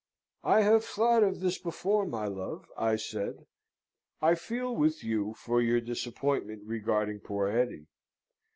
"I 0.43 0.61
have 0.63 0.83
thought 0.83 1.21
of 1.21 1.41
this 1.41 1.59
before, 1.59 2.07
my 2.07 2.25
love," 2.25 2.65
I 2.75 2.95
said. 2.95 3.45
"I 4.19 4.33
feel 4.33 4.75
with 4.75 5.03
you 5.03 5.35
for 5.35 5.61
your 5.61 5.79
disappointment 5.79 6.63
regarding 6.65 7.19
poor 7.19 7.51
Hetty." 7.51 7.85